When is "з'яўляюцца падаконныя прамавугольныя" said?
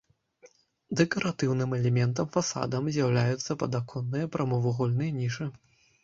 2.95-5.11